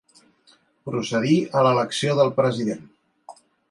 Procedir 0.91 1.37
a 1.61 1.65
l'elecció 1.69 2.19
del 2.23 2.37
president. 2.43 2.87